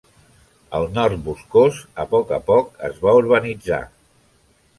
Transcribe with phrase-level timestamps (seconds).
[0.77, 3.81] El nord boscós a poc a poc es va urbanitzar.